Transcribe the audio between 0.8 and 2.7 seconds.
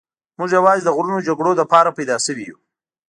د غرونو جګړو لپاره پیدا شوي یو.